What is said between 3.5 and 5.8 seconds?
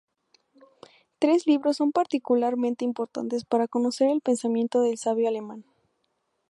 conocer el pensamiento del sabio alemán.